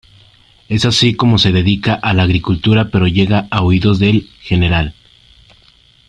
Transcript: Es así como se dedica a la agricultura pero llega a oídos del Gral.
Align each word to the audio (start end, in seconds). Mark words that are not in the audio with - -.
Es 0.67 0.85
así 0.85 1.13
como 1.13 1.37
se 1.37 1.51
dedica 1.51 1.93
a 1.93 2.15
la 2.15 2.23
agricultura 2.23 2.89
pero 2.89 3.05
llega 3.07 3.47
a 3.51 3.61
oídos 3.61 3.99
del 3.99 4.27
Gral. 4.49 4.95